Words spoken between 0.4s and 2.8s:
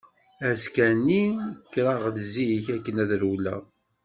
Azekka-nni kkreɣ-d zik